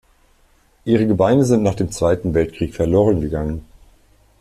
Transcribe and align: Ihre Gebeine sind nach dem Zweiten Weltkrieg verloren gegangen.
Ihre 0.83 1.05
Gebeine 1.05 1.45
sind 1.45 1.61
nach 1.61 1.75
dem 1.75 1.91
Zweiten 1.91 2.33
Weltkrieg 2.33 2.73
verloren 2.73 3.21
gegangen. 3.21 3.63